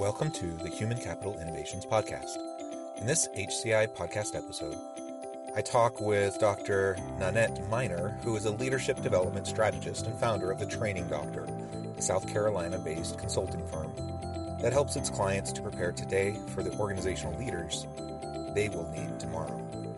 [0.00, 2.38] Welcome to the Human Capital Innovations Podcast.
[2.96, 4.78] In this HCI podcast episode,
[5.54, 6.96] I talk with Dr.
[7.18, 11.46] Nanette Miner, who is a leadership development strategist and founder of The Training Doctor,
[11.98, 13.92] a South Carolina based consulting firm
[14.62, 17.86] that helps its clients to prepare today for the organizational leaders
[18.54, 19.89] they will need tomorrow.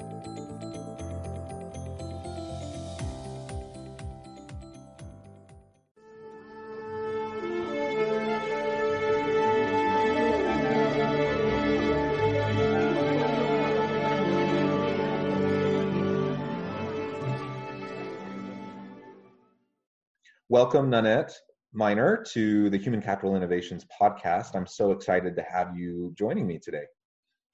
[20.52, 21.32] Welcome, Nanette
[21.72, 24.54] Miner, to the Human Capital Innovations podcast.
[24.54, 26.84] I'm so excited to have you joining me today.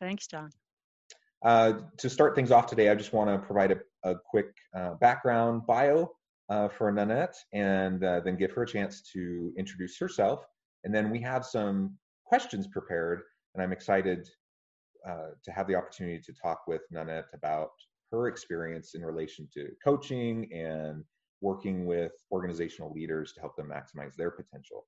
[0.01, 0.51] Thanks, John.
[1.45, 4.95] Uh, to start things off today, I just want to provide a, a quick uh,
[4.95, 6.11] background bio
[6.49, 10.45] uh, for Nanette and uh, then give her a chance to introduce herself.
[10.83, 13.23] And then we have some questions prepared,
[13.55, 14.29] and I'm excited
[15.09, 17.71] uh, to have the opportunity to talk with Nanette about
[18.11, 21.05] her experience in relation to coaching and
[21.41, 24.87] working with organizational leaders to help them maximize their potential.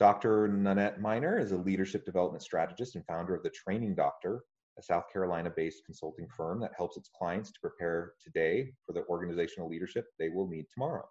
[0.00, 0.48] Dr.
[0.48, 4.42] Nanette Miner is a leadership development strategist and founder of The Training Doctor,
[4.78, 9.04] a South Carolina based consulting firm that helps its clients to prepare today for the
[9.08, 11.04] organizational leadership they will need tomorrow.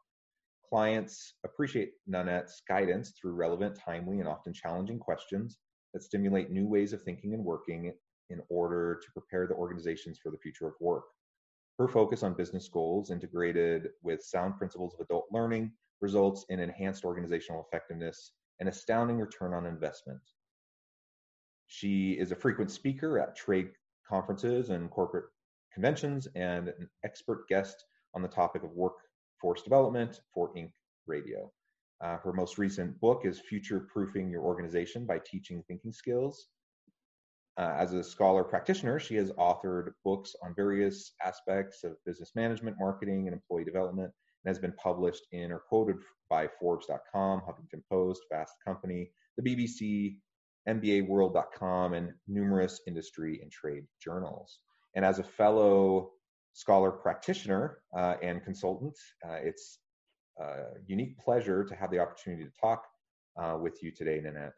[0.68, 5.60] Clients appreciate Nanette's guidance through relevant, timely, and often challenging questions
[5.94, 7.94] that stimulate new ways of thinking and working
[8.30, 11.04] in order to prepare the organizations for the future of work.
[11.80, 17.04] Her focus on business goals integrated with sound principles of adult learning results in enhanced
[17.04, 20.22] organizational effectiveness and astounding return on investment.
[21.68, 23.72] She is a frequent speaker at trade
[24.08, 25.26] conferences and corporate
[25.74, 30.72] conventions and an expert guest on the topic of workforce development for Inc.
[31.08, 31.52] Radio.
[32.02, 36.50] Uh, her most recent book is Future Proofing Your Organization by Teaching Thinking Skills
[37.58, 42.78] uh, as a scholar practitioner, she has authored books on various aspects of business management,
[42.80, 44.12] marketing, and employee development,
[44.44, 45.98] and has been published in or quoted
[46.30, 50.18] by Forbes.com, Huffington Post, Fast Company, the BBC,
[50.68, 54.60] MBAWorld.com, and numerous industry and trade journals.
[54.96, 56.12] And as a fellow
[56.54, 58.96] scholar practitioner uh, and consultant,
[59.28, 59.80] uh, it's
[60.40, 62.84] a unique pleasure to have the opportunity to talk
[63.40, 64.54] uh, with you today, Nanette.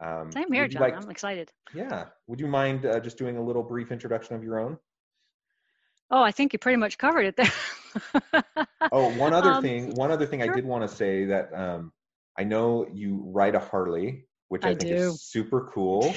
[0.00, 0.82] Um, Same here, John.
[0.82, 1.50] Like, I'm excited.
[1.74, 2.06] Yeah.
[2.26, 4.78] Would you mind uh, just doing a little brief introduction of your own?
[6.10, 7.52] Oh, I think you pretty much covered it there.
[8.92, 9.94] oh, one other um, thing.
[9.94, 10.52] One other thing sure.
[10.52, 11.92] I did want to say that um,
[12.38, 15.10] I know you ride a Harley, which I, I think do.
[15.10, 16.14] is super cool.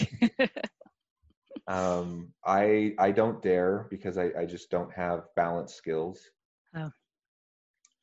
[1.68, 6.22] um, I I don't dare because I, I just don't have balance skills.
[6.76, 6.92] Oh.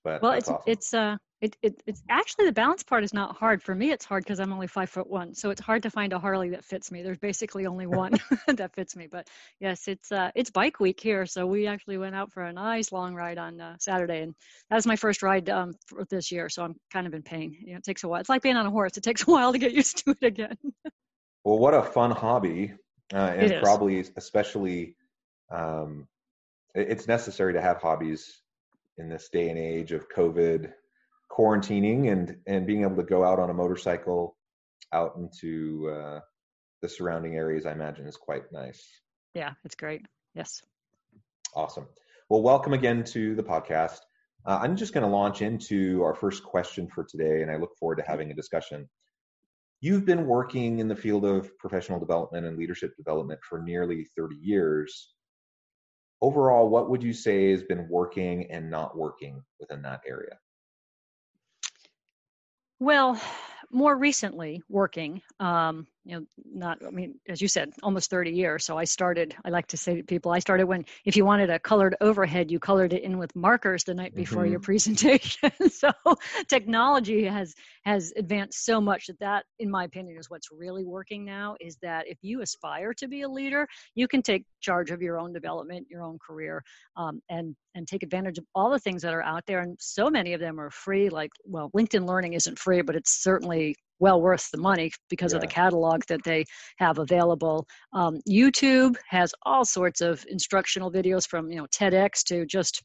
[0.04, 0.62] But well, it's awesome.
[0.66, 3.92] it's uh it, it it's actually the balance part is not hard for me.
[3.92, 6.50] It's hard because I'm only five foot one, so it's hard to find a Harley
[6.50, 7.02] that fits me.
[7.02, 8.14] There's basically only one
[8.48, 9.06] that fits me.
[9.06, 9.28] But
[9.60, 12.90] yes, it's uh, it's bike week here, so we actually went out for a nice
[12.90, 14.34] long ride on uh, Saturday, and
[14.68, 16.48] that was my first ride um, for this year.
[16.48, 17.56] So I'm kind of in pain.
[17.60, 18.20] You know, it takes a while.
[18.20, 18.96] It's like being on a horse.
[18.96, 20.56] It takes a while to get used to it again.
[21.44, 22.74] well, what a fun hobby,
[23.14, 24.96] uh, and probably especially,
[25.52, 26.08] um,
[26.74, 28.40] it's necessary to have hobbies
[28.96, 30.72] in this day and age of COVID
[31.30, 34.36] quarantining and and being able to go out on a motorcycle
[34.92, 36.20] out into uh,
[36.82, 38.82] the surrounding areas, I imagine, is quite nice.
[39.34, 40.06] Yeah, it's great.
[40.34, 40.62] Yes.
[41.54, 41.86] Awesome.
[42.28, 43.98] Well, welcome again to the podcast.
[44.46, 47.76] Uh, I'm just going to launch into our first question for today, and I look
[47.78, 48.88] forward to having a discussion.
[49.80, 54.36] You've been working in the field of professional development and leadership development for nearly 30
[54.36, 55.12] years.
[56.20, 60.38] Overall, what would you say has been working and not working within that area?
[62.80, 63.20] Well,
[63.70, 68.64] more recently working, um, you know, not, I mean, as you said, almost 30 years.
[68.64, 71.50] So I started, I like to say to people, I started when, if you wanted
[71.50, 74.52] a colored overhead, you colored it in with markers the night before mm-hmm.
[74.52, 75.50] your presentation.
[75.70, 75.90] so
[76.48, 81.26] technology has, has advanced so much that that, in my opinion, is what's really working
[81.26, 85.02] now is that if you aspire to be a leader, you can take charge of
[85.02, 86.64] your own development, your own career,
[86.96, 89.60] um, and, and take advantage of all the things that are out there.
[89.60, 93.22] And so many of them are free, like, well, LinkedIn Learning isn't free, but it's
[93.22, 95.36] certainly well worth the money because yeah.
[95.36, 96.44] of the catalog that they
[96.76, 97.66] have available.
[97.92, 102.82] Um, YouTube has all sorts of instructional videos from you know TEDx to just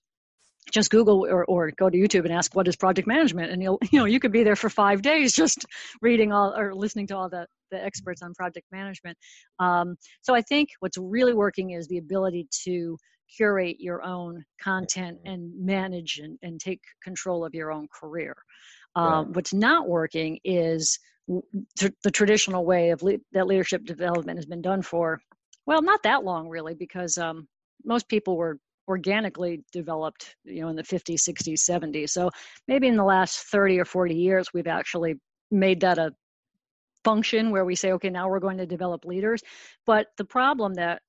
[0.71, 3.79] just google or, or go to youtube and ask what is project management and you'll
[3.91, 5.65] you know you could be there for five days just
[6.01, 9.17] reading all or listening to all the, the experts on project management
[9.59, 12.97] um, so i think what's really working is the ability to
[13.35, 18.35] curate your own content and manage and, and take control of your own career
[18.95, 19.33] um, yeah.
[19.33, 24.81] what's not working is the traditional way of le- that leadership development has been done
[24.81, 25.19] for
[25.65, 27.47] well not that long really because um,
[27.85, 28.57] most people were
[28.89, 32.29] organically developed you know in the 50s 60s 70s so
[32.67, 35.15] maybe in the last 30 or 40 years we've actually
[35.51, 36.11] made that a
[37.05, 39.41] function where we say okay now we're going to develop leaders
[39.85, 41.01] but the problem that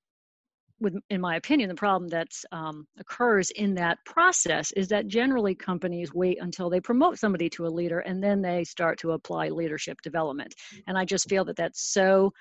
[0.80, 5.54] with in my opinion the problem that um, occurs in that process is that generally
[5.54, 9.48] companies wait until they promote somebody to a leader and then they start to apply
[9.48, 10.54] leadership development
[10.86, 12.32] and i just feel that that's so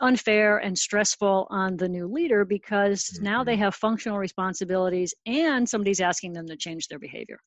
[0.00, 3.24] unfair and stressful on the new leader because mm-hmm.
[3.24, 3.62] now they mm-hmm.
[3.62, 7.38] have functional responsibilities and somebody's asking them to change their behavior.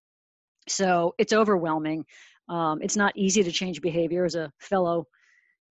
[0.67, 2.05] So it's overwhelming.
[2.49, 5.07] Um, it's not easy to change behavior as a fellow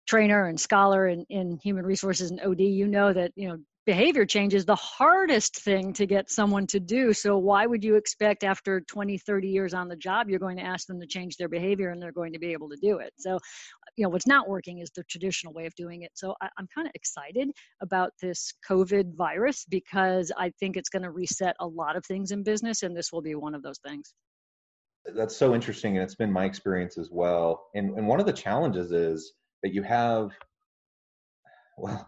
[0.06, 2.60] trainer and scholar in, in human resources and OD.
[2.60, 6.78] You know that you know behavior change is the hardest thing to get someone to
[6.78, 7.10] do.
[7.14, 10.62] So why would you expect after 20, 30 years on the job, you're going to
[10.62, 13.14] ask them to change their behavior and they're going to be able to do it?
[13.16, 13.38] So,
[13.96, 16.10] you know, what's not working is the traditional way of doing it.
[16.12, 17.48] So I, am kind of excited
[17.80, 22.30] about this COVID virus because I think it's going to reset a lot of things
[22.30, 24.12] in business and this will be one of those things.
[25.16, 25.96] That's so interesting.
[25.96, 27.68] And it's been my experience as well.
[27.74, 29.32] And, and one of the challenges is
[29.62, 30.32] that you have,
[31.78, 32.06] well,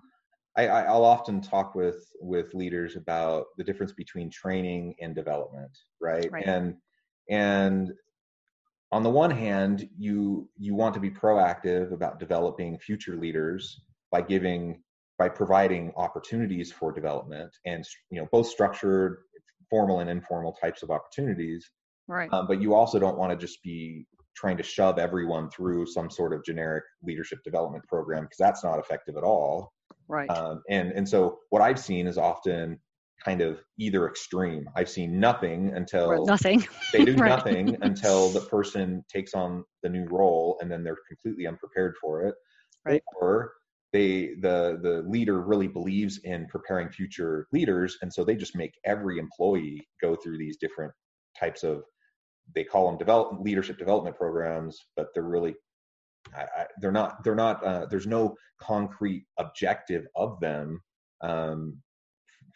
[0.69, 6.31] I, will often talk with with leaders about the difference between training and development, right?
[6.31, 6.45] right?
[6.47, 6.77] And
[7.29, 7.93] and
[8.93, 13.81] on the one hand, you you want to be proactive about developing future leaders
[14.11, 14.83] by giving
[15.19, 19.19] by providing opportunities for development and you know both structured,
[19.69, 21.71] formal and informal types of opportunities.
[22.09, 22.33] Right.
[22.33, 26.11] Um, but you also don't want to just be trying to shove everyone through some
[26.11, 29.73] sort of generic leadership development program because that's not effective at all
[30.11, 30.29] Right.
[30.29, 32.81] Um, and and so what I've seen is often
[33.25, 34.69] kind of either extreme.
[34.75, 36.67] I've seen nothing until or nothing.
[36.93, 37.29] they do right.
[37.29, 42.23] nothing until the person takes on the new role and then they're completely unprepared for
[42.23, 42.35] it.
[42.85, 43.03] Right.
[43.21, 43.53] Or
[43.93, 48.73] they the the leader really believes in preparing future leaders and so they just make
[48.85, 50.93] every employee go through these different
[51.39, 51.83] types of
[52.55, 55.55] they call them develop leadership development programs but they're really
[56.35, 60.81] I, I, they're not they're not uh, there's no concrete objective of them
[61.23, 61.79] um,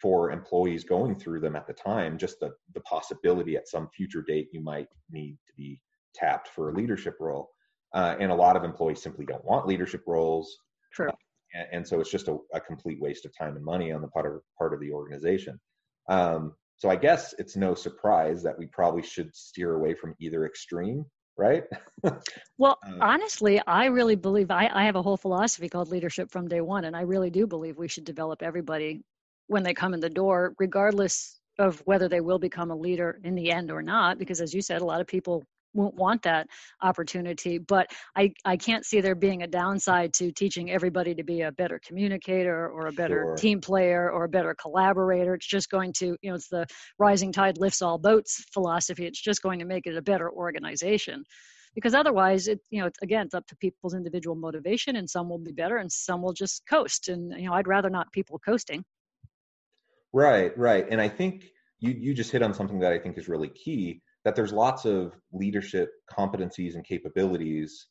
[0.01, 4.21] for employees going through them at the time just the the possibility at some future
[4.21, 5.81] date you might need to be
[6.15, 7.49] tapped for a leadership role.
[7.93, 10.57] Uh, and a lot of employees simply don't want leadership roles.
[10.93, 11.09] True.
[11.09, 11.13] Uh,
[11.53, 14.07] and, and, so it's just a, a, complete waste of time and money on the
[14.07, 15.59] part of part of the organization.
[16.09, 20.45] Um, so i guess it's no surprise that we probably should steer away from either
[20.45, 21.05] extreme
[21.37, 21.63] right?
[22.57, 26.47] well, uh, honestly, I really believe I, I have a whole philosophy called leadership from
[26.47, 29.01] day one, and I really do believe we should develop everybody
[29.47, 33.35] when they come in the door, regardless of whether they will become a leader in
[33.35, 34.17] the end or not.
[34.17, 35.43] Because as you said, a lot of people
[35.75, 36.47] won't want that
[36.81, 41.41] opportunity but i i can't see there being a downside to teaching everybody to be
[41.41, 43.35] a better communicator or a better sure.
[43.35, 45.33] team player or a better collaborator.
[45.35, 46.65] It's just going to you know it's the
[46.99, 49.05] rising tide lifts all boats philosophy.
[49.05, 51.23] It's just going to make it a better organization.
[51.73, 55.29] Because otherwise it you know it's, again it's up to people's individual motivation and some
[55.29, 57.09] will be better and some will just coast.
[57.09, 58.83] And you know i'd rather not people coasting.
[60.13, 60.85] Right right.
[60.89, 61.45] And i think
[61.79, 64.85] you you just hit on something that i think is really key that there's lots
[64.85, 67.87] of leadership competencies and capabilities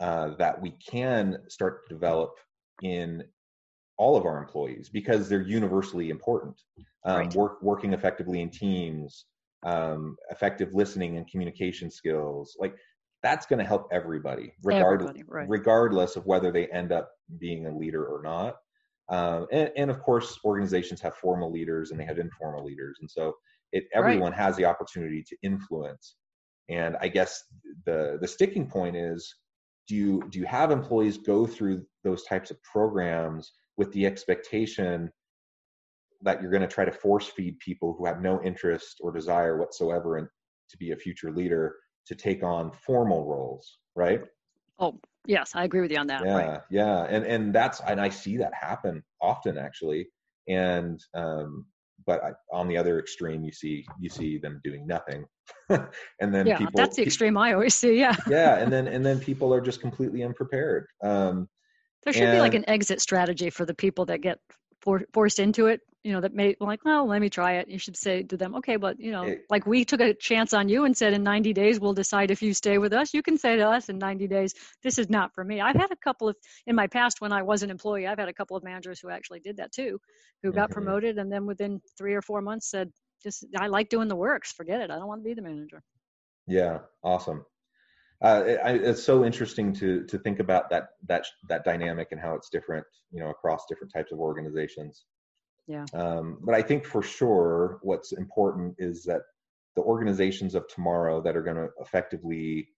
[0.00, 2.30] uh, that we can start to develop
[2.82, 3.24] in
[3.96, 6.60] all of our employees because they're universally important.
[7.06, 7.34] Um, right.
[7.34, 9.26] work, working effectively in teams,
[9.64, 12.74] um, effective listening and communication skills, like
[13.22, 15.48] that's going to help everybody, regardless, everybody, right.
[15.48, 18.56] regardless of whether they end up being a leader or not.
[19.10, 23.10] Um, and, and, of course, organizations have formal leaders and they have informal leaders, and
[23.10, 23.34] so
[23.74, 24.40] it everyone right.
[24.40, 26.16] has the opportunity to influence.
[26.70, 27.42] And i guess
[27.84, 29.34] the the sticking point is
[29.86, 35.10] do you do you have employees go through those types of programs with the expectation
[36.22, 39.58] that you're going to try to force feed people who have no interest or desire
[39.58, 40.26] whatsoever in,
[40.70, 44.22] to be a future leader to take on formal roles right?
[44.78, 46.60] Oh yes i agree with you on that yeah right.
[46.70, 50.06] yeah and and that's and i see that happen often actually
[50.48, 51.64] and um
[52.06, 55.24] but I, on the other extreme, you see you see them doing nothing,
[55.68, 57.98] and then yeah, people, that's the extreme I always see.
[57.98, 60.86] Yeah, yeah, and then and then people are just completely unprepared.
[61.02, 61.48] Um,
[62.04, 64.38] there should and, be like an exit strategy for the people that get
[64.84, 67.68] for, forced into it you know that may like well let me try it.
[67.68, 70.52] You should say to them okay but you know it, like we took a chance
[70.52, 73.14] on you and said in 90 days we'll decide if you stay with us.
[73.14, 75.62] You can say to us in 90 days this is not for me.
[75.62, 76.36] I've had a couple of
[76.66, 79.08] in my past when i was an employee i've had a couple of managers who
[79.08, 79.98] actually did that too
[80.42, 80.74] who got mm-hmm.
[80.74, 82.90] promoted and then within three or four months said
[83.22, 84.52] just i like doing the works.
[84.52, 84.90] Forget it.
[84.90, 85.82] I don't want to be the manager.
[86.46, 86.80] Yeah.
[87.02, 87.46] Awesome
[88.22, 92.34] uh, it, it's so interesting to to think about that that that dynamic and how
[92.34, 95.04] it's different you know across different types of organizations
[95.66, 95.84] yeah.
[95.94, 99.22] Um, but I think for sure, what's important is that
[99.76, 102.68] the organizations of tomorrow that are going to effectively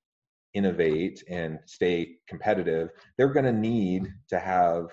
[0.54, 4.86] innovate and stay competitive, they're going to need to have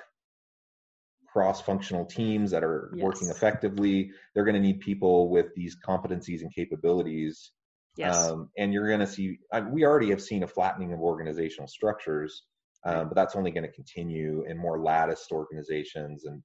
[1.31, 3.03] cross-functional teams that are yes.
[3.03, 4.11] working effectively.
[4.33, 7.51] They're going to need people with these competencies and capabilities.
[7.95, 8.15] Yes.
[8.15, 9.37] Um, and you're going to see.
[9.69, 12.43] we already have seen a flattening of organizational structures,
[12.85, 16.41] um, but that's only going to continue in more latticed organizations and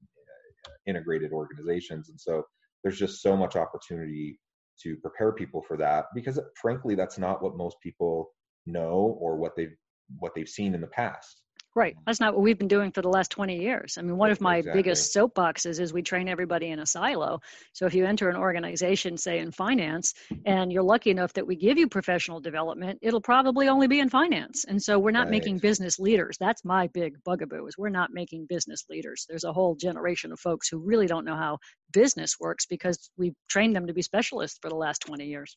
[0.86, 2.10] integrated organizations.
[2.10, 2.42] And so
[2.82, 4.38] there's just so much opportunity
[4.82, 8.30] to prepare people for that because frankly, that's not what most people
[8.66, 9.74] know or what they've
[10.18, 11.42] what they've seen in the past.
[11.78, 11.96] Right.
[12.06, 13.98] That's not what we've been doing for the last 20 years.
[13.98, 14.82] I mean, one of my exactly.
[14.82, 17.38] biggest soapboxes is we train everybody in a silo.
[17.72, 20.12] So if you enter an organization, say in finance,
[20.44, 24.08] and you're lucky enough that we give you professional development, it'll probably only be in
[24.08, 24.64] finance.
[24.64, 25.30] And so we're not right.
[25.30, 26.36] making business leaders.
[26.40, 29.24] That's my big bugaboo is we're not making business leaders.
[29.28, 31.58] There's a whole generation of folks who really don't know how
[31.92, 35.56] business works because we've trained them to be specialists for the last 20 years.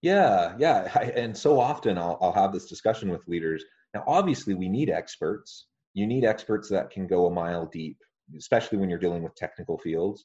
[0.00, 0.90] Yeah, yeah.
[0.94, 3.62] I, and so often I'll, I'll have this discussion with leaders
[3.94, 5.66] now, obviously, we need experts.
[5.94, 7.98] You need experts that can go a mile deep,
[8.36, 10.24] especially when you're dealing with technical fields.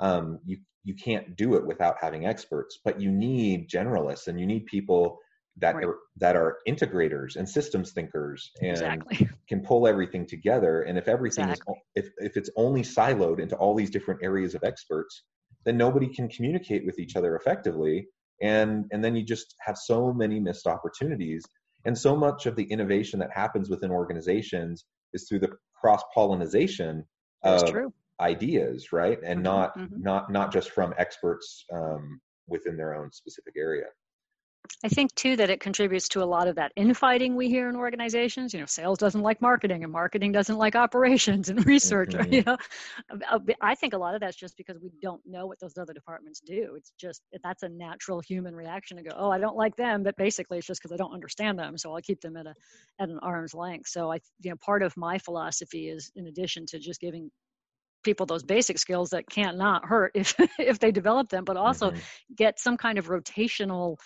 [0.00, 4.46] Um, you you can't do it without having experts, but you need generalists and you
[4.46, 5.18] need people
[5.58, 5.84] that right.
[5.84, 9.28] are that are integrators and systems thinkers and exactly.
[9.48, 10.82] can pull everything together.
[10.82, 11.74] And if everything exactly.
[11.94, 15.22] is if if it's only siloed into all these different areas of experts,
[15.64, 18.06] then nobody can communicate with each other effectively
[18.42, 21.44] and and then you just have so many missed opportunities
[21.86, 27.04] and so much of the innovation that happens within organizations is through the cross pollination
[27.42, 27.62] of
[28.20, 29.18] ideas, right?
[29.24, 30.02] And mm-hmm, not mm-hmm.
[30.02, 33.86] not not just from experts um, within their own specific area.
[34.84, 37.76] I think too that it contributes to a lot of that infighting we hear in
[37.76, 38.54] organizations.
[38.54, 42.10] You know, sales doesn't like marketing, and marketing doesn't like operations and research.
[42.10, 42.32] Mm-hmm.
[42.32, 42.56] You know,
[43.60, 46.40] I think a lot of that's just because we don't know what those other departments
[46.40, 46.74] do.
[46.76, 50.16] It's just that's a natural human reaction to go, oh, I don't like them, but
[50.16, 52.54] basically it's just because I don't understand them, so I'll keep them at a
[53.00, 53.88] at an arm's length.
[53.88, 57.30] So I, you know, part of my philosophy is in addition to just giving
[58.06, 61.90] people those basic skills that can't not hurt if if they develop them but also
[61.90, 61.98] mm-hmm.
[62.36, 63.96] get some kind of rotational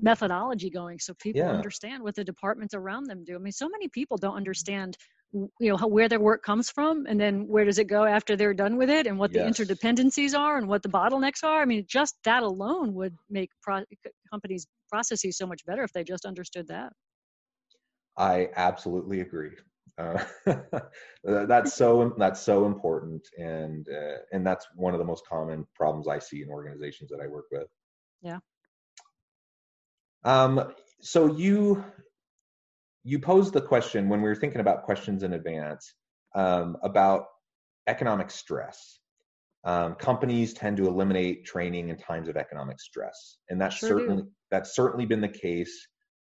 [0.00, 1.50] methodology going so people yeah.
[1.50, 3.34] understand what the departments around them do.
[3.34, 4.96] I mean so many people don't understand
[5.32, 8.36] you know how, where their work comes from and then where does it go after
[8.36, 9.56] they're done with it and what yes.
[9.56, 11.60] the interdependencies are and what the bottlenecks are.
[11.60, 13.84] I mean just that alone would make pro-
[14.30, 16.92] companies processes so much better if they just understood that.
[18.16, 19.50] I absolutely agree.
[19.98, 20.24] Uh,
[21.24, 26.08] that's so that's so important and uh, and that's one of the most common problems
[26.08, 27.68] i see in organizations that i work with.
[28.22, 28.38] Yeah
[30.24, 31.84] um, so you
[33.04, 35.92] you posed the question when we were thinking about questions in advance
[36.34, 37.26] um, about
[37.86, 38.98] economic stress.
[39.64, 44.22] Um, companies tend to eliminate training in times of economic stress, and that's sure certainly
[44.22, 44.28] do.
[44.50, 45.86] that's certainly been the case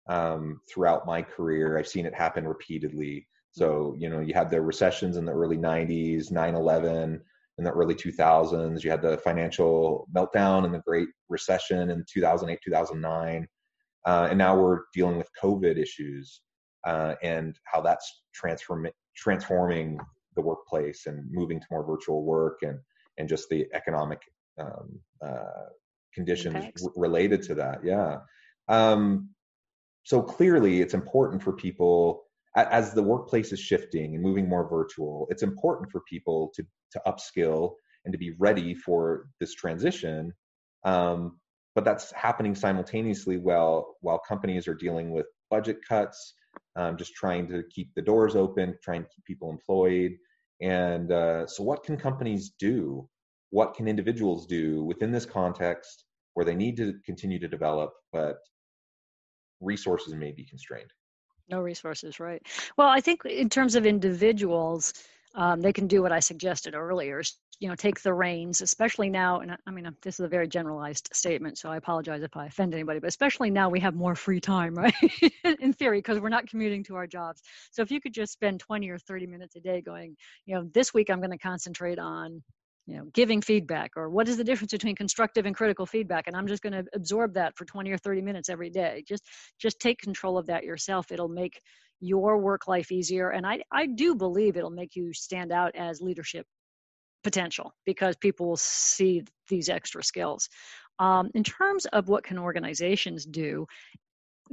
[0.09, 1.77] um, throughout my career.
[1.77, 3.27] I've seen it happen repeatedly.
[3.51, 7.21] So you know, you had the recessions in the early '90s, 9/11
[7.57, 8.83] in the early 2000s.
[8.83, 13.47] You had the financial meltdown and the Great Recession in 2008, 2009.
[14.05, 16.41] Uh, and now we're dealing with COVID issues
[16.85, 19.99] uh, and how that's transform- transforming
[20.35, 22.79] the workplace and moving to more virtual work and
[23.17, 24.21] and just the economic
[24.59, 25.67] um, uh,
[26.15, 27.79] conditions r- related to that.
[27.83, 28.19] Yeah.
[28.69, 29.29] Um,
[30.03, 32.23] so clearly, it's important for people
[32.55, 35.27] as the workplace is shifting and moving more virtual.
[35.29, 37.73] It's important for people to to upskill
[38.05, 40.33] and to be ready for this transition.
[40.83, 41.39] Um,
[41.75, 46.33] but that's happening simultaneously while while companies are dealing with budget cuts,
[46.75, 50.11] um, just trying to keep the doors open, trying to keep people employed.
[50.61, 53.07] And uh, so, what can companies do?
[53.49, 58.37] What can individuals do within this context where they need to continue to develop, but
[59.59, 60.91] resources may be constrained?
[61.49, 62.41] No resources, right?
[62.77, 64.93] Well, I think in terms of individuals,
[65.35, 67.21] um, they can do what I suggested earlier.
[67.59, 69.39] You know, take the reins, especially now.
[69.39, 72.73] And I mean, this is a very generalized statement, so I apologize if I offend
[72.73, 72.99] anybody.
[72.99, 74.93] But especially now, we have more free time, right?
[75.59, 77.41] In theory, because we're not commuting to our jobs.
[77.71, 80.67] So if you could just spend 20 or 30 minutes a day going, you know,
[80.73, 82.41] this week I'm going to concentrate on
[82.87, 86.35] you know giving feedback or what is the difference between constructive and critical feedback and
[86.35, 89.23] i'm just going to absorb that for 20 or 30 minutes every day just
[89.59, 91.61] just take control of that yourself it'll make
[92.01, 93.29] your work life easier.
[93.29, 96.45] And I, I do believe it'll make you stand out as leadership
[97.23, 100.49] potential because people will see these extra skills.
[100.99, 103.67] Um, in terms of what can organizations do,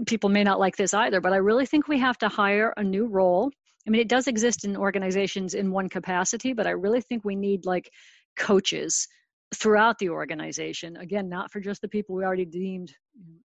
[0.06, 2.84] people may not like this either, but I really think we have to hire a
[2.84, 3.50] new role.
[3.86, 7.34] I mean, it does exist in organizations in one capacity, but I really think we
[7.34, 7.90] need like
[8.36, 9.08] coaches
[9.54, 10.96] throughout the organization.
[10.98, 12.94] Again, not for just the people we already deemed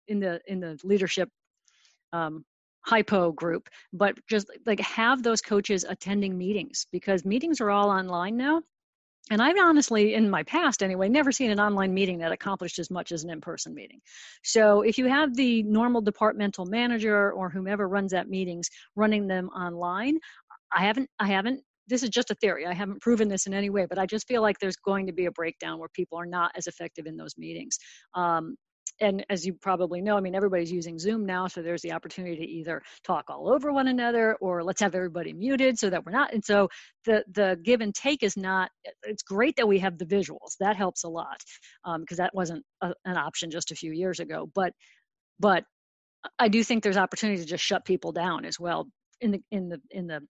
[0.07, 1.29] in the in the leadership
[2.11, 2.43] um,
[2.83, 8.35] hypo group but just like have those coaches attending meetings because meetings are all online
[8.35, 8.61] now
[9.29, 12.89] and I've honestly, in my past anyway, never seen an online meeting that accomplished as
[12.89, 14.01] much as an in person meeting.
[14.43, 19.47] So if you have the normal departmental manager or whomever runs that meetings running them
[19.49, 20.17] online,
[20.75, 22.65] I haven't, I haven't, this is just a theory.
[22.65, 25.13] I haven't proven this in any way, but I just feel like there's going to
[25.13, 27.77] be a breakdown where people are not as effective in those meetings.
[28.15, 28.55] Um,
[29.01, 32.37] and as you probably know, I mean, everybody's using Zoom now, so there's the opportunity
[32.37, 36.11] to either talk all over one another or let's have everybody muted so that we're
[36.11, 36.33] not.
[36.33, 36.69] And so
[37.05, 38.69] the the give and take is not.
[39.03, 40.55] It's great that we have the visuals.
[40.59, 41.41] That helps a lot
[41.99, 44.49] because um, that wasn't a, an option just a few years ago.
[44.53, 44.73] But
[45.39, 45.65] but
[46.37, 48.87] I do think there's opportunity to just shut people down as well
[49.19, 50.21] in the in the in the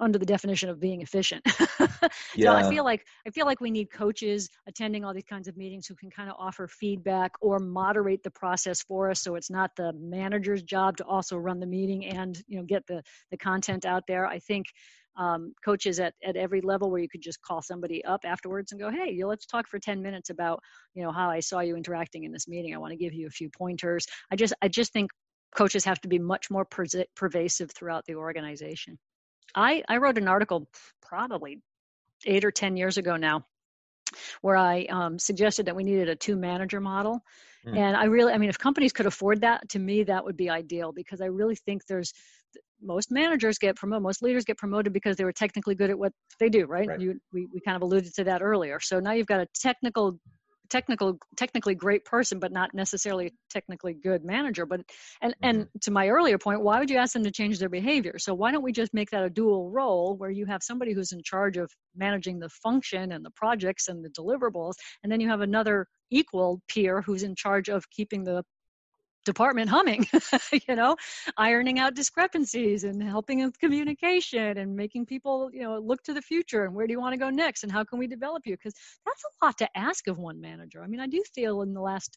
[0.00, 1.42] under the definition of being efficient.
[1.80, 1.86] yeah.
[2.38, 5.56] So I feel like I feel like we need coaches attending all these kinds of
[5.56, 9.50] meetings who can kind of offer feedback or moderate the process for us so it's
[9.50, 13.36] not the manager's job to also run the meeting and you know get the the
[13.36, 14.26] content out there.
[14.26, 14.66] I think
[15.16, 18.80] um, coaches at, at every level where you could just call somebody up afterwards and
[18.80, 20.62] go, hey, you let's talk for 10 minutes about,
[20.94, 22.72] you know, how I saw you interacting in this meeting.
[22.72, 24.06] I want to give you a few pointers.
[24.30, 25.10] I just, I just think
[25.56, 26.66] coaches have to be much more
[27.16, 28.98] pervasive throughout the organization.
[29.54, 30.68] I, I wrote an article
[31.02, 31.62] probably
[32.26, 33.44] eight or 10 years ago now
[34.40, 37.20] where I um, suggested that we needed a two manager model.
[37.66, 37.76] Mm.
[37.76, 40.48] And I really, I mean, if companies could afford that, to me, that would be
[40.48, 42.12] ideal because I really think there's
[42.80, 46.12] most managers get promoted, most leaders get promoted because they were technically good at what
[46.38, 46.88] they do, right?
[46.88, 47.00] right.
[47.00, 48.78] You, we, we kind of alluded to that earlier.
[48.80, 50.18] So now you've got a technical
[50.70, 54.80] technical technically great person but not necessarily technically good manager but
[55.22, 55.60] and mm-hmm.
[55.60, 58.34] and to my earlier point why would you ask them to change their behavior so
[58.34, 61.22] why don't we just make that a dual role where you have somebody who's in
[61.22, 65.40] charge of managing the function and the projects and the deliverables and then you have
[65.40, 68.42] another equal peer who's in charge of keeping the
[69.28, 70.06] department humming
[70.68, 70.96] you know
[71.36, 76.22] ironing out discrepancies and helping with communication and making people you know look to the
[76.22, 78.56] future and where do you want to go next and how can we develop you?
[78.56, 80.82] Because that's a lot to ask of one manager.
[80.82, 82.16] I mean i do feel in the last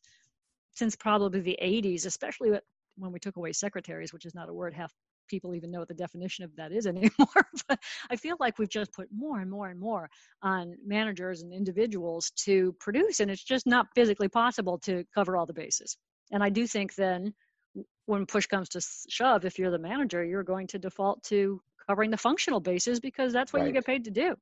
[0.74, 2.50] since probably the 80s especially
[2.98, 4.94] when we took away secretaries which is not a word half
[5.28, 7.78] people even know what the definition of that is anymore but
[8.10, 10.10] i feel like we've just put more and more and more
[10.42, 15.46] on managers and individuals to produce and it's just not physically possible to cover all
[15.46, 15.98] the bases
[16.32, 17.34] and I do think then
[18.06, 22.12] when push comes to shove, if you're the manager, you're going to default to covering
[22.12, 23.68] the functional bases because that's what right.
[23.68, 24.36] you get paid to do.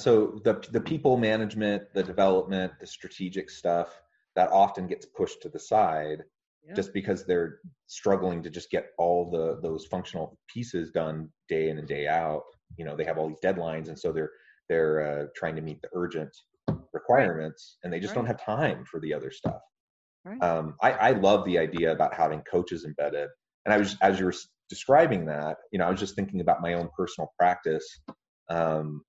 [0.00, 4.02] So the the people management, the development, the strategic stuff
[4.36, 6.24] that often gets pushed to the side
[6.74, 11.78] just because they're struggling to just get all the those functional pieces done day in
[11.78, 12.42] and day out.
[12.76, 14.30] You know they have all these deadlines and so they're
[14.68, 16.34] they're uh, trying to meet the urgent
[16.92, 18.22] requirements and they just right.
[18.22, 19.60] don't have time for the other stuff.
[20.24, 20.42] Right.
[20.42, 23.28] um, I, I love the idea about having coaches embedded
[23.66, 24.34] and i was as you were
[24.70, 27.86] describing that you know i was just thinking about my own personal practice.
[28.48, 29.02] Um,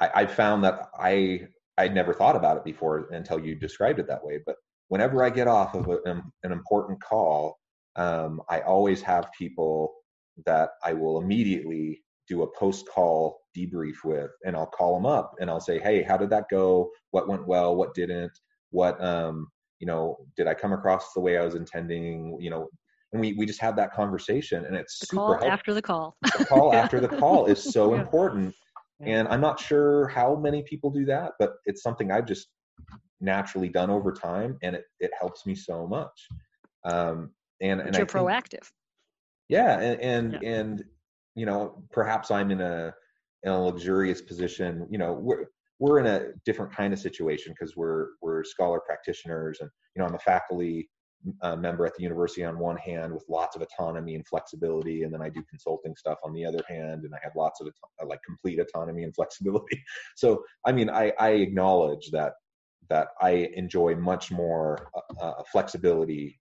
[0.00, 1.40] I, I found that i
[1.78, 4.56] i'd never thought about it before until you described it that way but
[4.94, 7.58] whenever I get off of a, an important call,
[7.96, 9.92] um, I always have people
[10.46, 15.34] that I will immediately do a post call debrief with, and I'll call them up
[15.40, 16.90] and I'll say, "Hey, how did that go?
[17.10, 17.74] What went well?
[17.74, 18.30] What didn't?
[18.70, 19.48] What um,
[19.80, 22.38] you know, did I come across the way I was intending?
[22.40, 22.68] You know."
[23.12, 25.50] And we, we just have that conversation and it's the super call helpful.
[25.50, 26.16] after the call.
[26.38, 28.00] the call after the call is so yeah.
[28.00, 28.54] important.
[29.00, 32.48] And I'm not sure how many people do that, but it's something I've just
[33.20, 36.28] naturally done over time and it, it helps me so much
[36.84, 38.70] um and and you're think, proactive
[39.48, 40.50] yeah and and, yeah.
[40.50, 40.84] and
[41.34, 42.92] you know perhaps i'm in a
[43.44, 45.46] in a luxurious position you know we're
[45.78, 50.08] we're in a different kind of situation because we're we're scholar practitioners, and you know
[50.08, 50.88] I'm a faculty
[51.42, 55.12] uh, member at the university on one hand with lots of autonomy and flexibility, and
[55.12, 57.68] then I do consulting stuff on the other hand, and I have lots of
[58.06, 59.82] like complete autonomy and flexibility.
[60.16, 62.34] So I mean, I, I acknowledge that
[62.90, 66.40] that I enjoy much more uh, uh, flexibility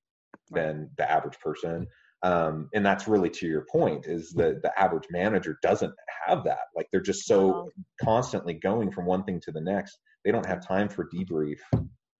[0.51, 1.87] than the average person.
[2.23, 5.93] Um, and that's really to your point is that the average manager doesn't
[6.25, 6.67] have that.
[6.75, 7.69] Like they're just so
[8.01, 9.97] constantly going from one thing to the next.
[10.23, 11.57] They don't have time for debrief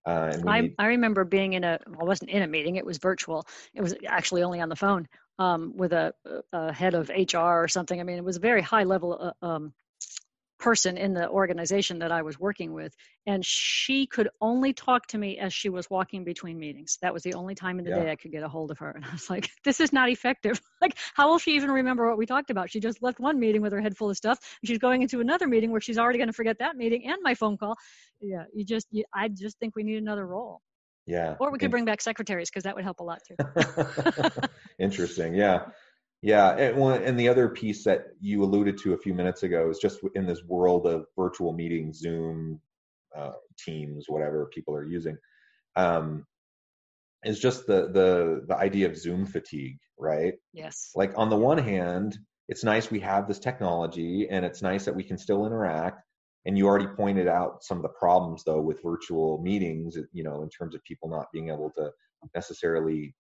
[0.06, 0.76] uh, I, need...
[0.80, 3.46] I remember being in a well, I wasn't in a meeting it was virtual.
[3.74, 5.08] It was actually only on the phone
[5.40, 6.14] um, with a,
[6.52, 8.00] a, head of hr or something.
[8.00, 9.74] I mean it was a very high level uh, um,
[10.64, 12.96] person in the organization that I was working with,
[13.28, 16.98] and she could only talk to me as she was walking between meetings.
[17.02, 18.04] That was the only time in the yeah.
[18.04, 18.92] day I could get a hold of her.
[18.96, 20.62] And I was like, this is not effective.
[20.82, 22.70] like, how will she even remember what we talked about?
[22.70, 24.40] She just left one meeting with her head full of stuff.
[24.62, 27.18] And she's going into another meeting where she's already going to forget that meeting and
[27.24, 27.76] my phone call.
[28.22, 30.62] Yeah, you just, you, I just think we need another role.
[31.06, 31.36] Yeah.
[31.40, 33.36] Or we could bring back secretaries because that would help a lot too.
[34.80, 35.34] Interesting.
[35.34, 35.66] Yeah.
[36.24, 39.78] Yeah, and, and the other piece that you alluded to a few minutes ago is
[39.78, 42.62] just in this world of virtual meetings, Zoom,
[43.14, 45.18] uh, Teams, whatever people are using,
[45.76, 46.26] um,
[47.26, 50.36] is just the the the idea of Zoom fatigue, right?
[50.54, 50.92] Yes.
[50.96, 54.96] Like on the one hand, it's nice we have this technology, and it's nice that
[54.96, 56.02] we can still interact.
[56.46, 60.42] And you already pointed out some of the problems though with virtual meetings, you know,
[60.42, 61.92] in terms of people not being able to
[62.34, 63.14] necessarily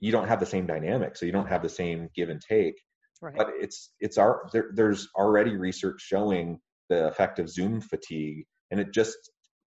[0.00, 2.74] you don't have the same dynamic so you don't have the same give and take
[3.22, 3.34] right.
[3.36, 8.80] but it's it's our there, there's already research showing the effect of zoom fatigue and
[8.80, 9.16] it just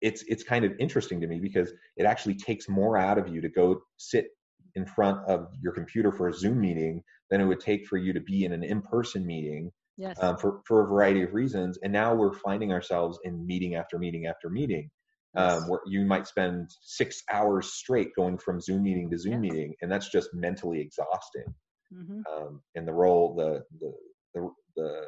[0.01, 3.41] it's it's kind of interesting to me because it actually takes more out of you
[3.41, 4.27] to go sit
[4.75, 8.13] in front of your computer for a zoom meeting than it would take for you
[8.13, 10.17] to be in an in-person meeting yes.
[10.21, 13.97] um, for, for a variety of reasons and now we're finding ourselves in meeting after
[13.97, 14.89] meeting after meeting
[15.35, 19.51] um, where you might spend six hours straight going from Zoom meeting to Zoom yeah.
[19.51, 21.53] meeting, and that's just mentally exhausting.
[21.93, 22.21] Mm-hmm.
[22.31, 23.93] Um, and the role, the, the
[24.33, 25.01] the the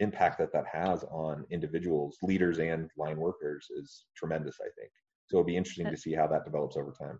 [0.00, 4.56] impact that that has on individuals, leaders, and line workers is tremendous.
[4.60, 4.90] I think
[5.26, 5.38] so.
[5.38, 7.18] It'll be interesting to see how that develops over time.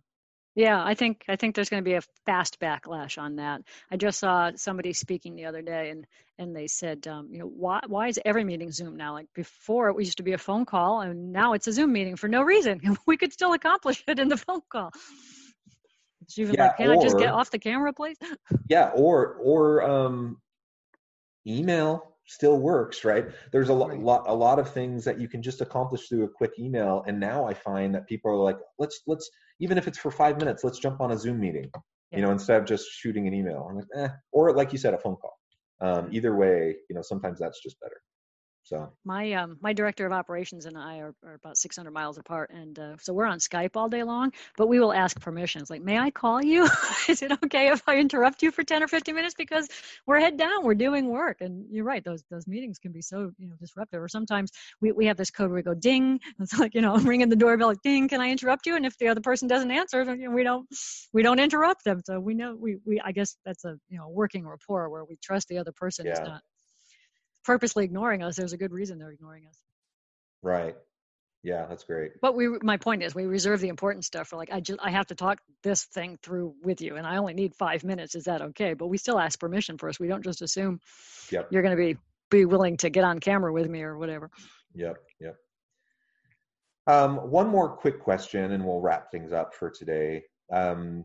[0.55, 3.63] Yeah, I think I think there's going to be a fast backlash on that.
[3.91, 6.07] I just saw somebody speaking the other day, and
[6.39, 9.15] and they said, um, you know, why why is every meeting Zoom now?
[9.15, 12.15] Like before, it used to be a phone call, and now it's a Zoom meeting
[12.15, 12.81] for no reason.
[13.07, 14.93] we could still accomplish it in the phone call.
[16.23, 18.17] It's even yeah, like, can or, I just get off the camera, please?
[18.69, 20.41] yeah, or or um,
[21.45, 23.27] email still works, right?
[23.53, 26.29] There's a lot, lot, a lot of things that you can just accomplish through a
[26.29, 27.05] quick email.
[27.07, 29.29] And now I find that people are like, let's, let's,
[29.61, 32.19] even if it's for five minutes, let's jump on a Zoom meeting, yeah.
[32.19, 33.67] you know, instead of just shooting an email.
[33.69, 34.09] I'm like, eh.
[34.33, 35.39] Or like you said, a phone call.
[35.81, 38.01] Um, either way, you know, sometimes that's just better.
[38.65, 42.49] So my um, my director of operations and I are, are about 600 miles apart,
[42.51, 44.33] and uh, so we're on Skype all day long.
[44.57, 46.67] But we will ask permissions, like, "May I call you?
[47.09, 49.69] Is it okay if I interrupt you for 10 or 15 minutes because
[50.07, 53.33] we're head down, we're doing work?" And you're right; those those meetings can be so
[53.37, 54.03] you know disruptive.
[54.03, 54.51] Or sometimes
[54.81, 57.29] we, we have this code where we go ding, it's like you know I'm ringing
[57.29, 58.77] the doorbell, like ding, can I interrupt you?
[58.77, 60.67] And if the other person doesn't answer, we don't
[61.13, 62.01] we don't interrupt them.
[62.07, 65.17] So we know we we I guess that's a you know working rapport where we
[65.23, 66.13] trust the other person yeah.
[66.13, 66.41] is not
[67.45, 69.59] purposely ignoring us, there's a good reason they're ignoring us.
[70.43, 70.77] Right.
[71.43, 72.13] Yeah, that's great.
[72.23, 74.91] But we, my point is, we reserve the important stuff for like, I just, I
[74.91, 78.15] have to talk this thing through with you, and I only need five minutes.
[78.15, 78.73] Is that okay?
[78.73, 80.01] But we still ask permission first.
[80.01, 80.81] We don't just assume
[81.31, 81.49] yep.
[81.51, 81.99] you're going to be
[82.31, 84.31] be willing to get on camera with me or whatever.
[84.75, 84.97] Yep.
[85.21, 85.37] Yep.
[86.87, 90.23] Um, one more quick question, and we'll wrap things up for today.
[90.51, 91.05] Um,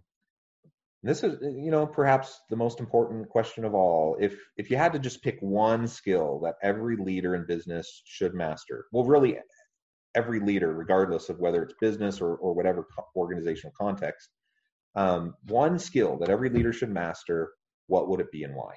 [1.04, 4.18] this is you know perhaps the most important question of all.
[4.20, 8.34] If if you had to just pick one skill that every leader in business should
[8.34, 9.38] master well really
[10.16, 14.30] every leader regardless of whether it's business or, or whatever organizational context
[14.96, 17.52] um, one skill that every leader should master
[17.88, 18.74] what would it be and why?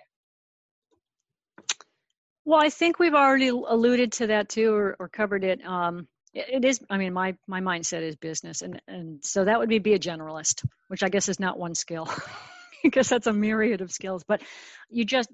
[2.44, 5.64] Well i think we've already alluded to that too or, or covered it.
[5.64, 9.68] Um, it is i mean my my mindset is business and and so that would
[9.68, 12.08] be be a generalist which i guess is not one skill
[12.82, 14.24] because that's a myriad of skills.
[14.26, 14.42] But
[14.90, 15.28] you just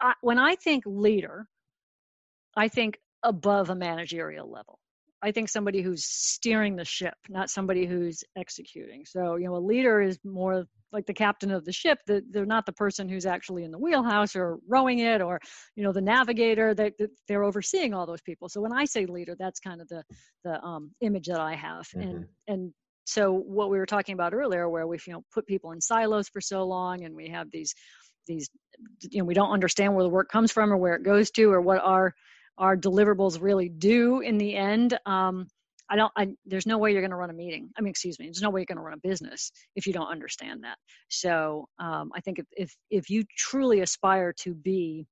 [0.00, 1.46] I, when i think leader
[2.56, 4.78] i think above a managerial level
[5.24, 9.06] I think somebody who's steering the ship, not somebody who's executing.
[9.06, 11.98] So, you know, a leader is more like the captain of the ship.
[12.06, 15.40] they're not the person who's actually in the wheelhouse or rowing it or,
[15.76, 16.74] you know, the navigator.
[16.74, 16.92] They,
[17.26, 18.50] they're overseeing all those people.
[18.50, 20.02] So when I say leader, that's kind of the,
[20.44, 21.88] the um, image that I have.
[21.88, 22.00] Mm-hmm.
[22.00, 22.74] And, and
[23.06, 26.28] so what we were talking about earlier, where we've, you know, put people in silos
[26.28, 27.74] for so long and we have these,
[28.26, 28.50] these,
[29.10, 31.50] you know, we don't understand where the work comes from or where it goes to
[31.50, 32.14] or what our,
[32.58, 35.46] our deliverables really do in the end um,
[35.90, 37.70] I don't, I, there's no way you're going to run a meeting.
[37.76, 39.92] I mean, excuse me, there's no way you're going to run a business if you
[39.92, 40.78] don't understand that.
[41.08, 45.06] So um, I think if, if, if you truly aspire to be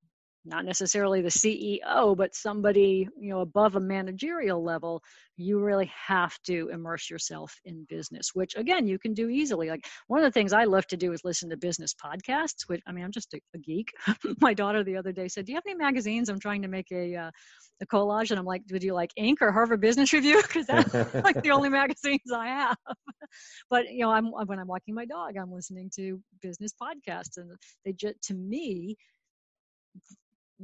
[0.45, 5.01] not necessarily the CEO, but somebody, you know, above a managerial level,
[5.37, 9.69] you really have to immerse yourself in business, which again, you can do easily.
[9.69, 12.81] Like one of the things I love to do is listen to business podcasts, which
[12.87, 13.91] I mean, I'm just a, a geek.
[14.41, 16.29] My daughter the other day said, do you have any magazines?
[16.29, 17.31] I'm trying to make a, uh,
[17.81, 18.31] a collage.
[18.31, 19.37] And I'm like, would you like Inc.
[19.41, 20.41] or Harvard Business Review?
[20.53, 22.77] Because that's like the only magazines I have.
[23.69, 27.49] but, you know, I'm, when I'm walking my dog, I'm listening to business podcasts and
[27.85, 28.97] they just, to me,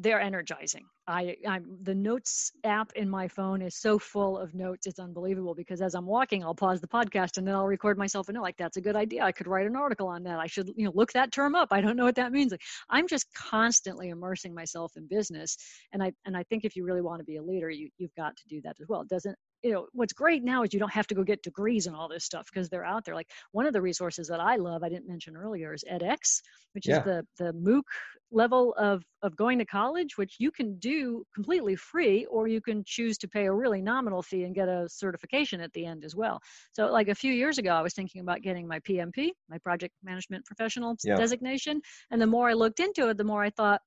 [0.02, 0.86] they're energizing.
[1.08, 4.88] I, I'm the notes app in my phone is so full of notes.
[4.88, 8.30] It's unbelievable because as I'm walking, I'll pause the podcast and then I'll record myself
[8.30, 9.24] and know like that's a good idea.
[9.24, 10.40] I could write an article on that.
[10.40, 11.70] I should you know look that term up.
[11.72, 12.52] I don't know what that means.
[12.52, 15.58] Like I'm just constantly immersing myself in business,
[15.92, 18.16] and I and I think if you really want to be a leader, you you've
[18.16, 19.02] got to do that as well.
[19.02, 21.88] It doesn't you know what's great now is you don't have to go get degrees
[21.88, 24.56] and all this stuff because they're out there like one of the resources that i
[24.56, 26.42] love i didn't mention earlier is edx
[26.74, 26.98] which yeah.
[26.98, 27.84] is the the mooc
[28.32, 32.84] level of of going to college which you can do completely free or you can
[32.86, 36.16] choose to pay a really nominal fee and get a certification at the end as
[36.16, 36.40] well
[36.72, 39.94] so like a few years ago i was thinking about getting my pmp my project
[40.04, 41.16] management professional yeah.
[41.16, 43.82] designation and the more i looked into it the more i thought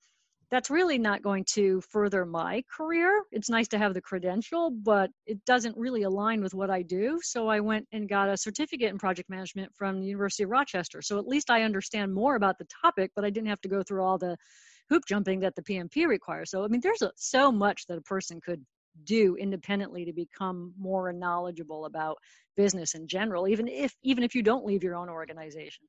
[0.53, 3.25] that's really not going to further my career.
[3.33, 7.19] It's nice to have the credential, but it doesn't really align with what I do.
[7.23, 11.01] So I went and got a certificate in project management from the University of Rochester.
[11.01, 13.83] So at least I understand more about the topic, but I didn't have to go
[13.83, 14.37] through all the
[14.91, 16.51] hoop jumping that the PMP requires.
[16.51, 18.63] So I mean, there's a, so much that a person could
[19.05, 22.19] do independently to become more knowledgeable about
[22.59, 25.87] business in general, even if even if you don't leave your own organization.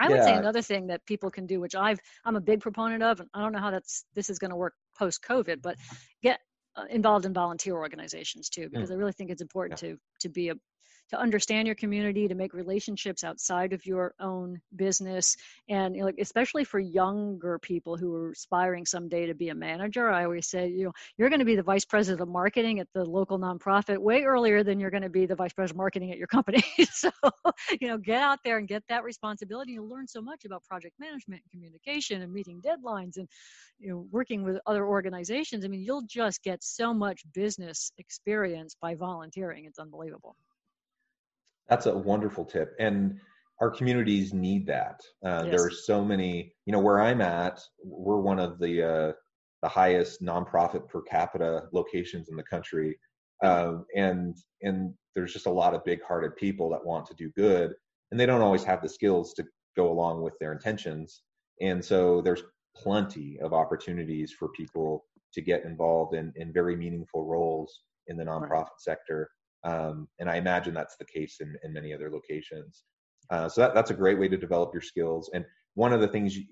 [0.00, 0.24] I would yeah.
[0.24, 3.28] say another thing that people can do, which I've I'm a big proponent of, and
[3.34, 5.76] I don't know how that's this is going to work post COVID, but
[6.22, 6.40] get
[6.76, 8.94] uh, involved in volunteer organizations too, because mm.
[8.94, 9.90] I really think it's important yeah.
[9.90, 10.54] to to be a
[11.10, 15.36] to understand your community, to make relationships outside of your own business,
[15.68, 19.54] and you know, like especially for younger people who are aspiring someday to be a
[19.54, 20.10] manager.
[20.10, 22.88] I always say, you know, you're going to be the vice president of marketing at
[22.94, 26.10] the local nonprofit way earlier than you're going to be the vice president of marketing
[26.10, 26.64] at your company.
[26.90, 27.10] so,
[27.80, 29.72] you know, get out there and get that responsibility.
[29.72, 33.28] You'll learn so much about project management, and communication, and meeting deadlines, and
[33.78, 35.64] you know, working with other organizations.
[35.64, 39.64] I mean, you'll just get so much business experience by volunteering.
[39.64, 40.36] It's unbelievable.
[41.68, 42.74] That's a wonderful tip.
[42.78, 43.18] And
[43.60, 45.00] our communities need that.
[45.24, 45.50] Uh, yes.
[45.50, 49.12] There are so many, you know, where I'm at, we're one of the uh,
[49.62, 52.98] the highest nonprofit per capita locations in the country,
[53.42, 57.72] um, and and there's just a lot of big-hearted people that want to do good,
[58.10, 59.44] and they don't always have the skills to
[59.76, 61.22] go along with their intentions.
[61.60, 62.42] And so there's
[62.76, 68.24] plenty of opportunities for people to get involved in in very meaningful roles in the
[68.24, 68.68] nonprofit right.
[68.78, 69.30] sector.
[69.64, 72.84] Um, and I imagine that's the case in, in many other locations.
[73.30, 75.30] Uh, so that, that's a great way to develop your skills.
[75.32, 76.44] And one of the things, you,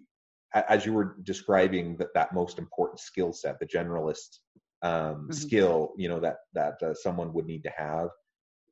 [0.55, 4.39] as you were describing that, that most important skill set, the generalist
[4.83, 5.33] um, mm-hmm.
[5.33, 8.09] skill, you know, that, that uh, someone would need to have.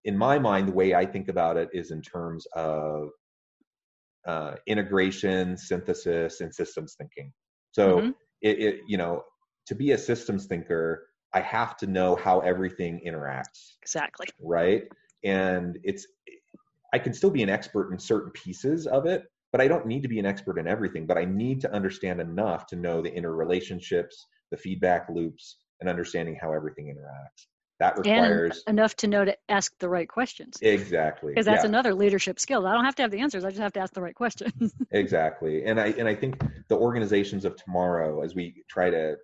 [0.04, 3.10] In my mind, the way I think about it is in terms of
[4.26, 7.32] uh, integration, synthesis, and systems thinking.
[7.72, 8.10] So, mm-hmm.
[8.40, 9.22] it, it, you know,
[9.66, 13.74] to be a systems thinker, I have to know how everything interacts.
[13.82, 14.26] Exactly.
[14.40, 14.84] Right.
[15.24, 16.06] And it's,
[16.92, 20.02] I can still be an expert in certain pieces of it, but I don't need
[20.02, 21.06] to be an expert in everything.
[21.06, 24.14] But I need to understand enough to know the interrelationships,
[24.50, 27.46] the feedback loops, and understanding how everything interacts.
[27.80, 30.58] That requires and enough to know to ask the right questions.
[30.60, 31.32] Exactly.
[31.32, 31.70] Because that's yeah.
[31.70, 32.66] another leadership skill.
[32.66, 33.42] I don't have to have the answers.
[33.42, 34.74] I just have to ask the right questions.
[34.90, 35.64] exactly.
[35.64, 39.16] And I and I think the organizations of tomorrow, as we try to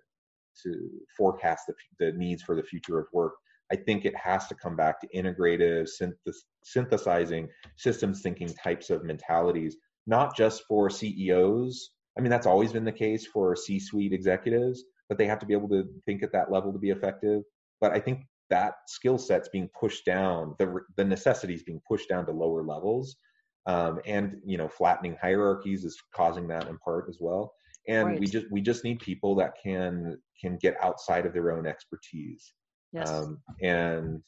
[0.63, 3.33] to forecast the, the needs for the future of work.
[3.71, 9.03] I think it has to come back to integrative, synth- synthesizing, systems thinking types of
[9.03, 11.89] mentalities, not just for CEOs.
[12.17, 15.45] I mean, that's always been the case for C suite executives, but they have to
[15.45, 17.43] be able to think at that level to be effective.
[17.81, 22.25] But I think that skill set's being pushed down, the, the necessities being pushed down
[22.25, 23.17] to lower levels.
[23.65, 27.53] Um, and you know, flattening hierarchies is causing that in part as well
[27.87, 28.19] and right.
[28.19, 32.53] we just we just need people that can can get outside of their own expertise
[32.93, 33.09] yes.
[33.09, 34.21] Um, and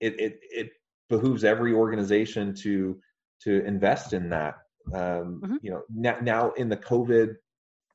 [0.00, 0.70] it, it it
[1.08, 2.98] behooves every organization to
[3.42, 4.54] to invest in that
[4.92, 5.56] um, mm-hmm.
[5.62, 7.34] you know now, now in the covid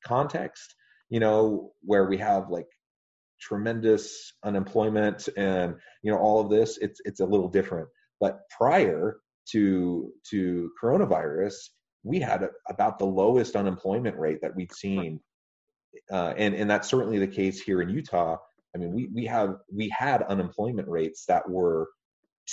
[0.06, 0.76] context
[1.10, 2.68] you know where we have like
[3.42, 7.88] tremendous unemployment and you know all of this it's it's a little different
[8.20, 9.18] but prior
[9.50, 11.56] to to coronavirus
[12.04, 15.20] we had a, about the lowest unemployment rate that we'd seen
[16.12, 18.38] uh, and and that's certainly the case here in Utah.
[18.76, 21.90] I mean, we we have we had unemployment rates that were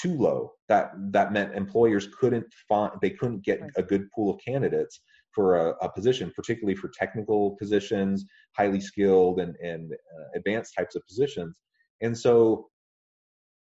[0.01, 0.53] too low.
[0.69, 5.01] That that meant employers couldn't find they couldn't get a good pool of candidates
[5.33, 8.25] for a, a position, particularly for technical positions,
[8.57, 11.55] highly skilled and and uh, advanced types of positions.
[12.03, 12.69] And so,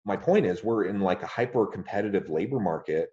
[0.05, 3.09] my point is, we're in like a hyper competitive labor market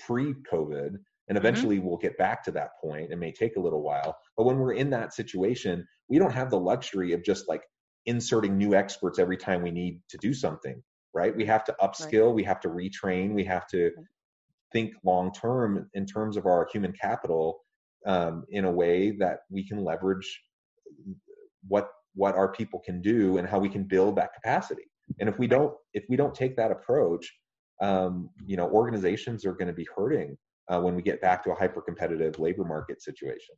[0.00, 0.96] pre-COVID,
[1.28, 1.46] and mm-hmm.
[1.46, 1.86] eventually mm-hmm.
[1.86, 3.12] we'll get back to that point.
[3.12, 6.50] It may take a little while, but when we're in that situation, we don't have
[6.50, 7.62] the luxury of just like
[8.06, 10.82] inserting new experts every time we need to do something
[11.14, 12.34] right we have to upskill right.
[12.34, 13.90] we have to retrain we have to
[14.72, 17.60] think long term in terms of our human capital
[18.06, 20.40] um, in a way that we can leverage
[21.66, 24.84] what what our people can do and how we can build that capacity
[25.20, 27.32] and if we don't if we don't take that approach
[27.82, 30.36] um, you know organizations are going to be hurting
[30.68, 33.54] uh, when we get back to a hyper competitive labor market situation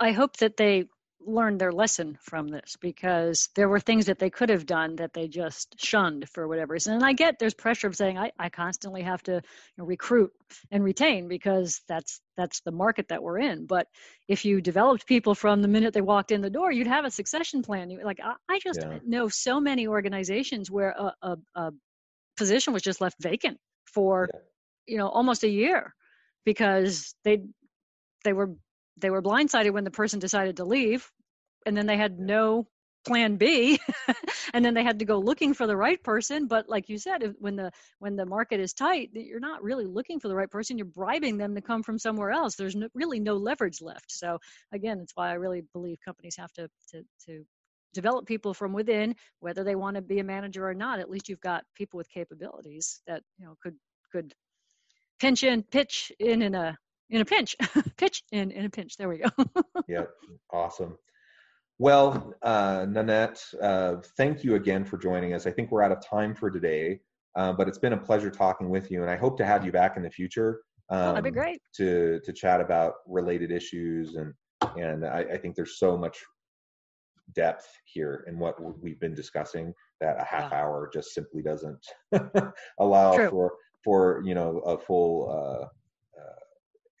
[0.00, 0.84] i hope that they
[1.26, 5.12] learned their lesson from this because there were things that they could have done that
[5.12, 6.94] they just shunned for whatever reason.
[6.94, 9.40] And I get there's pressure of saying I, I constantly have to you
[9.76, 10.30] know, recruit
[10.70, 13.66] and retain because that's that's the market that we're in.
[13.66, 13.88] But
[14.28, 17.10] if you developed people from the minute they walked in the door, you'd have a
[17.10, 17.90] succession plan.
[17.90, 18.98] You, like I, I just yeah.
[19.04, 21.72] know so many organizations where a, a, a,
[22.36, 24.40] position was just left vacant for yeah.
[24.86, 25.92] you know almost a year
[26.48, 27.42] because they
[28.24, 28.54] they were
[28.96, 31.10] they were blindsided when the person decided to leave
[31.66, 32.66] and then they had no
[33.06, 33.78] plan b
[34.54, 36.46] and then they had to go looking for the right person.
[36.46, 40.20] But like you said when the when the market is tight you're not really looking
[40.20, 42.54] for the right person you're bribing them to come from somewhere else.
[42.56, 44.10] There's no, really no leverage left.
[44.10, 44.38] So
[44.72, 47.44] again that's why i really believe companies have to to to
[47.92, 50.98] develop people from within whether they want to be a manager or not.
[50.98, 53.76] At least you've got people with capabilities that you know could
[54.10, 54.32] could
[55.18, 56.76] pinch in pitch in in a
[57.10, 57.56] in a pinch,
[57.96, 58.96] pitch in in a pinch.
[58.96, 59.30] There we go.
[59.88, 60.04] yeah,
[60.52, 60.98] awesome.
[61.78, 65.46] Well, uh, Nanette, uh, thank you again for joining us.
[65.46, 67.00] I think we're out of time for today,
[67.36, 69.70] uh, but it's been a pleasure talking with you, and I hope to have you
[69.70, 70.62] back in the future.
[70.90, 71.60] Um, oh, that'd be um, great.
[71.76, 74.34] To to chat about related issues, and
[74.76, 76.18] and I, I think there's so much
[77.34, 80.60] depth here in what we've been discussing that a half yeah.
[80.60, 81.84] hour just simply doesn't
[82.80, 83.30] allow True.
[83.30, 83.52] for
[83.84, 85.66] for you know a full uh,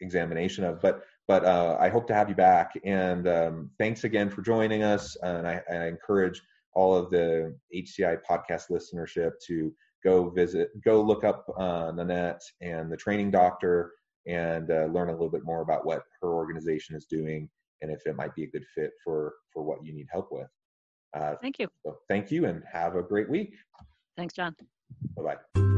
[0.00, 0.80] examination of.
[0.80, 2.72] But but uh, I hope to have you back.
[2.84, 5.16] And um, thanks again for joining us.
[5.22, 6.40] And I, I, encourage
[6.72, 9.70] all of the HCI podcast listenership to
[10.02, 13.92] go visit, go look up uh, Nanette and the training doctor,
[14.26, 17.48] and uh, learn a little bit more about what her organization is doing
[17.82, 20.48] and if it might be a good fit for for what you need help with.
[21.14, 21.68] Uh, thank you.
[21.84, 23.54] So thank you, and have a great week.
[24.16, 24.54] Thanks, John.
[25.16, 25.77] Bye bye.